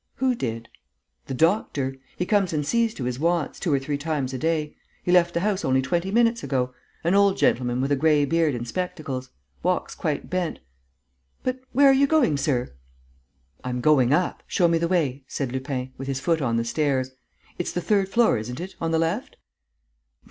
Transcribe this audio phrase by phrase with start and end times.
[0.15, 0.67] "Who did?"
[1.27, 1.95] "The doctor.
[2.17, 4.75] He comes and sees to his wants, two or three times a day.
[5.03, 6.73] He left the house only twenty minutes ago...
[7.03, 9.29] an old gentleman with a grey beard and spectacles....
[9.61, 10.57] Walks quite bent....
[11.43, 12.73] But where are you going sir?"
[13.63, 17.11] "I'm going up, show me the way," said Lupin, with his foot on the stairs.
[17.59, 19.37] "It's the third floor, isn't it, on the left?"